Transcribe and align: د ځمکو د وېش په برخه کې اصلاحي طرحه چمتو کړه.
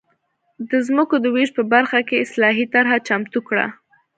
د 0.69 0.71
ځمکو 0.87 1.15
د 1.23 1.25
وېش 1.35 1.49
په 1.57 1.63
برخه 1.73 1.99
کې 2.07 2.21
اصلاحي 2.25 2.65
طرحه 2.73 2.97
چمتو 3.07 3.39
کړه. 3.47 3.65